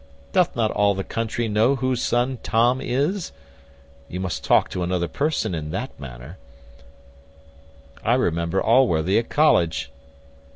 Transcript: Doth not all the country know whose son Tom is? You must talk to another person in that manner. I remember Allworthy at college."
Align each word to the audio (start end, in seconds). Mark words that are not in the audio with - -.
Doth 0.31 0.55
not 0.55 0.71
all 0.71 0.95
the 0.95 1.03
country 1.03 1.47
know 1.47 1.75
whose 1.75 2.01
son 2.01 2.39
Tom 2.41 2.81
is? 2.81 3.31
You 4.09 4.19
must 4.19 4.43
talk 4.43 4.67
to 4.71 4.81
another 4.81 5.07
person 5.07 5.53
in 5.53 5.69
that 5.69 5.91
manner. 5.99 6.39
I 8.03 8.15
remember 8.15 8.59
Allworthy 8.63 9.19
at 9.19 9.29
college." 9.29 9.91